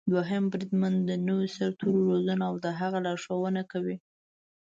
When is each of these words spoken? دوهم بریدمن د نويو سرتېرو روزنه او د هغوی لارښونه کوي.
دوهم 0.13 0.43
بریدمن 0.51 0.93
د 1.09 1.09
نويو 1.27 1.53
سرتېرو 1.55 1.99
روزنه 2.09 2.43
او 2.49 2.55
د 2.63 2.67
هغوی 2.79 3.01
لارښونه 3.07 3.61
کوي. 3.71 3.95